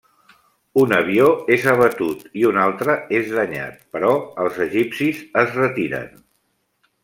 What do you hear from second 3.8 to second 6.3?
però els egipcis es retiren.